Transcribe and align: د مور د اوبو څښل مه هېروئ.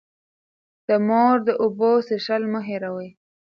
د 0.87 0.89
مور 1.07 1.35
د 1.47 1.49
اوبو 1.63 1.91
څښل 2.07 2.43
مه 2.53 2.61
هېروئ. 2.67 3.09